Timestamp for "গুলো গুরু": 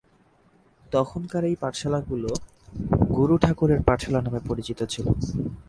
2.01-3.35